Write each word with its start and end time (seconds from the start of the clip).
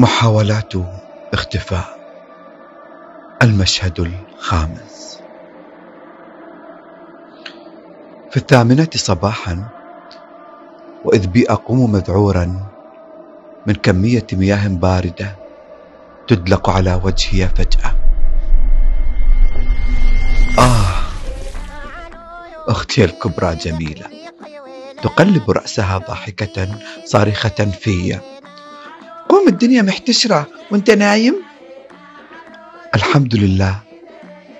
محاولات 0.00 0.72
اختفاء. 1.32 1.98
المشهد 3.42 4.00
الخامس. 4.00 5.20
في 8.30 8.36
الثامنة 8.36 8.88
صباحا 8.94 9.68
وإذ 11.04 11.26
بي 11.26 11.50
أقوم 11.50 11.92
مذعورا 11.92 12.66
من 13.66 13.74
كمية 13.74 14.26
مياه 14.32 14.68
باردة 14.68 15.36
تدلق 16.28 16.70
على 16.70 17.00
وجهي 17.04 17.48
فجأة. 17.48 17.94
آه 20.58 21.02
أختي 22.68 23.04
الكبرى 23.04 23.54
جميلة 23.54 24.06
تقلب 25.02 25.50
رأسها 25.50 25.98
ضاحكة 25.98 26.68
صارخة 27.04 27.70
في 27.80 28.20
قوم 29.28 29.48
الدنيا 29.48 29.82
محتشرة 29.82 30.46
وانت 30.70 30.90
نايم؟ 30.90 31.34
الحمد 32.94 33.34
لله 33.34 33.80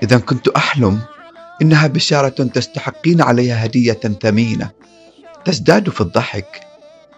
إذا 0.02 0.18
كنت 0.18 0.48
أحلم 0.48 1.00
إنها 1.62 1.86
بشارة 1.86 2.28
تستحقين 2.28 3.22
عليها 3.22 3.64
هدية 3.64 3.92
ثمينة. 3.92 4.70
تزداد 5.44 5.90
في 5.90 6.00
الضحك. 6.00 6.60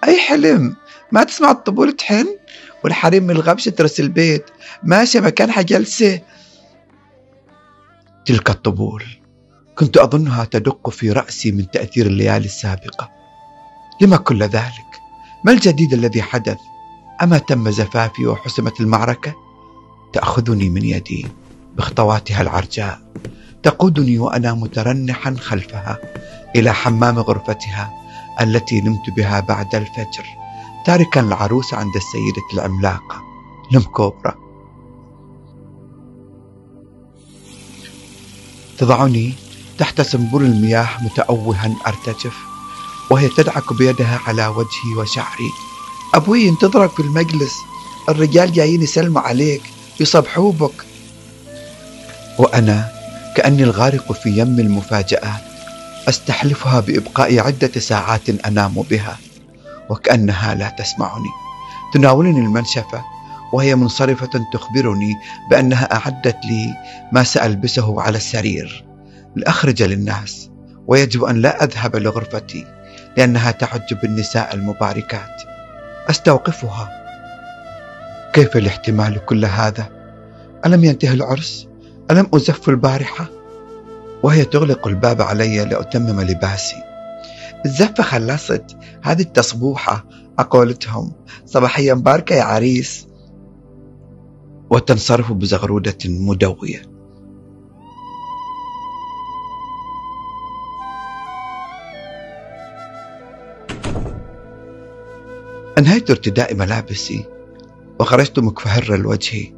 أي 0.04 0.20
حلم؟ 0.20 0.76
ما 1.12 1.24
تسمع 1.24 1.50
الطبول 1.50 1.92
تحن؟ 1.92 2.26
والحريم 2.84 3.22
من 3.22 3.30
الغبش 3.30 3.64
ترس 3.64 4.00
البيت. 4.00 4.44
ماشية 4.82 5.20
مكانها 5.20 5.62
جلسة. 5.62 6.20
تلك 8.26 8.50
الطبول. 8.50 9.04
كنت 9.74 9.96
أظنها 9.96 10.44
تدق 10.44 10.90
في 10.90 11.12
رأسي 11.12 11.52
من 11.52 11.70
تأثير 11.70 12.06
الليالي 12.06 12.44
السابقة. 12.44 13.10
لما 14.00 14.16
كل 14.16 14.42
ذلك؟ 14.42 14.90
ما 15.44 15.52
الجديد 15.52 15.92
الذي 15.92 16.22
حدث؟ 16.22 16.58
أما 17.22 17.38
تم 17.38 17.70
زفافي 17.70 18.26
وحسمت 18.26 18.80
المعركة؟ 18.80 19.34
تأخذني 20.12 20.70
من 20.70 20.84
يدي 20.84 21.26
بخطواتها 21.76 22.42
العرجاء. 22.42 23.12
تقودني 23.62 24.18
وأنا 24.18 24.54
مترنحا 24.54 25.36
خلفها 25.40 25.98
إلى 26.56 26.74
حمام 26.74 27.18
غرفتها 27.18 27.90
التي 28.40 28.80
نمت 28.80 29.10
بها 29.16 29.40
بعد 29.40 29.74
الفجر 29.74 30.24
تاركا 30.86 31.20
العروس 31.20 31.74
عند 31.74 31.96
السيدة 31.96 32.42
العملاقة. 32.54 33.22
نم 33.72 33.80
كوبرا 33.80 34.34
تضعني 38.78 39.32
تحت 39.78 40.00
سنبل 40.00 40.42
المياه 40.42 41.04
متأوها 41.04 41.76
أرتجف 41.86 42.38
وهي 43.10 43.28
تدعك 43.28 43.72
بيدها 43.72 44.20
على 44.26 44.46
وجهي 44.46 44.96
وشعري. 44.96 45.50
أبوي 46.14 46.42
ينتظرك 46.42 46.90
في 46.90 47.00
المجلس. 47.00 47.54
الرجال 48.08 48.52
جايين 48.52 48.82
يسلموا 48.82 49.20
عليك 49.20 49.62
يصبحوا 50.00 50.52
بك. 50.52 50.84
وأنا 52.38 52.88
كأني 53.36 53.62
الغارق 53.62 54.12
في 54.12 54.38
يم 54.38 54.60
المفاجآت 54.60 55.40
أستحلفها 56.08 56.80
بإبقاء 56.80 57.38
عدة 57.38 57.80
ساعات 57.80 58.28
أنام 58.46 58.82
بها 58.90 59.18
وكأنها 59.88 60.54
لا 60.54 60.68
تسمعني. 60.78 61.30
تناولني 61.94 62.40
المنشفة 62.40 63.04
وهي 63.52 63.74
منصرفة 63.74 64.30
تخبرني 64.52 65.14
بأنها 65.50 65.94
أعدت 65.94 66.36
لي 66.44 66.74
ما 67.12 67.22
سألبسه 67.22 68.00
على 68.02 68.16
السرير. 68.16 68.84
لأخرج 69.36 69.82
للناس 69.82 70.50
ويجب 70.86 71.24
أن 71.24 71.40
لا 71.40 71.64
أذهب 71.64 71.96
لغرفتي 71.96 72.66
لأنها 73.16 73.50
تعج 73.50 73.94
بالنساء 74.02 74.54
المباركات. 74.54 75.49
أستوقفها. 76.08 76.88
كيف 78.32 78.56
الاحتمال 78.56 79.24
كل 79.26 79.44
هذا؟ 79.44 79.88
ألم 80.66 80.84
ينتهي 80.84 81.14
العرس؟ 81.14 81.68
ألم 82.10 82.26
أزف 82.34 82.68
البارحة؟ 82.68 83.26
وهي 84.22 84.44
تغلق 84.44 84.86
الباب 84.86 85.22
علي 85.22 85.64
لأتمم 85.64 86.20
لباسي. 86.20 86.76
الزفة 87.66 88.02
خلصت. 88.02 88.76
هذه 89.02 89.22
التصبوحة 89.22 90.04
أقولتهم. 90.38 91.12
صباحيا 91.46 91.94
مباركة 91.94 92.34
يا 92.34 92.42
عريس. 92.42 93.06
وتنصرف 94.70 95.32
بزغرودة 95.32 95.98
مدوية. 96.04 96.82
أنهيت 105.80 106.10
ارتداء 106.10 106.54
ملابسي 106.54 107.24
وخرجت 108.00 108.38
مكفهر 108.38 108.94
الوجه 108.94 109.52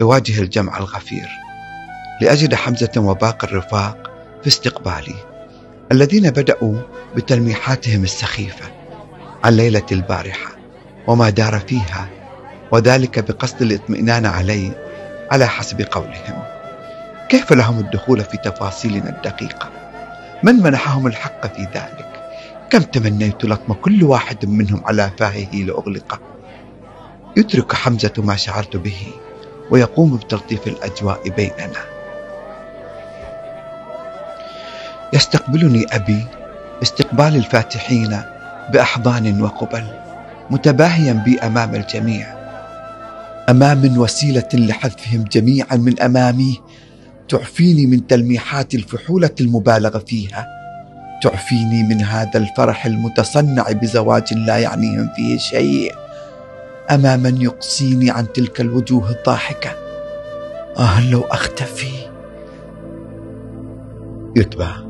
لواجه 0.00 0.42
الجمع 0.42 0.78
الغفير 0.78 1.28
لأجد 2.20 2.54
حمزة 2.54 2.92
وباقي 2.96 3.48
الرفاق 3.48 4.10
في 4.42 4.48
استقبالي 4.48 5.14
الذين 5.92 6.30
بدأوا 6.30 6.74
بتلميحاتهم 7.16 8.04
السخيفة 8.04 8.64
عن 9.44 9.52
ليلة 9.52 9.86
البارحة 9.92 10.50
وما 11.06 11.30
دار 11.30 11.58
فيها 11.58 12.08
وذلك 12.72 13.18
بقصد 13.18 13.62
الاطمئنان 13.62 14.26
علي 14.26 14.72
على 15.30 15.46
حسب 15.46 15.82
قولهم. 15.82 16.42
كيف 17.28 17.52
لهم 17.52 17.78
الدخول 17.78 18.20
في 18.20 18.36
تفاصيلنا 18.36 19.08
الدقيقة؟ 19.08 19.70
من 20.42 20.54
منحهم 20.54 21.06
الحق 21.06 21.56
في 21.56 21.62
ذلك؟ 21.62 22.15
كم 22.70 22.82
تمنيت 22.82 23.44
لطم 23.44 23.72
كل 23.72 24.04
واحد 24.04 24.46
منهم 24.46 24.82
على 24.84 25.10
فاهه 25.18 25.54
لأغلقه؟ 25.54 26.20
يترك 27.36 27.74
حمزة 27.74 28.12
ما 28.18 28.36
شعرت 28.36 28.76
به 28.76 29.06
ويقوم 29.70 30.16
بتلطيف 30.16 30.66
الأجواء 30.66 31.28
بيننا. 31.28 31.84
يستقبلني 35.12 35.86
أبي 35.92 36.24
استقبال 36.82 37.36
الفاتحين 37.36 38.20
بأحضان 38.72 39.42
وقبل 39.42 39.84
متباهيا 40.50 41.12
بي 41.12 41.38
أمام 41.38 41.74
الجميع. 41.74 42.26
أمام 43.50 43.98
وسيلة 43.98 44.48
لحذفهم 44.54 45.24
جميعا 45.24 45.76
من 45.76 46.00
أمامي 46.00 46.60
تعفيني 47.28 47.86
من 47.86 48.06
تلميحات 48.06 48.74
الفحولة 48.74 49.34
المبالغ 49.40 49.98
فيها. 49.98 50.55
تعفيني 51.26 51.82
من 51.82 52.02
هذا 52.02 52.38
الفرح 52.38 52.86
المتصنع 52.86 53.72
بزواج 53.72 54.34
لا 54.34 54.58
يعنيهم 54.58 55.08
فيه 55.16 55.38
شيء 55.38 55.94
أما 56.90 57.16
من 57.16 57.42
يقصيني 57.42 58.10
عن 58.10 58.32
تلك 58.32 58.60
الوجوه 58.60 59.10
الضاحكة. 59.10 59.70
آه 60.78 61.10
لو 61.10 61.20
أختفي. 61.20 62.10
يتبع. 64.36 64.85